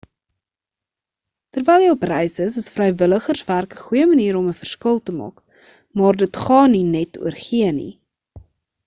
[1.57, 5.45] terwyl jy op reis is is vrywilligerswerk 'n goeie manier om 'n verskil te maak
[6.01, 7.93] maar dit gaan nie net oor gee nie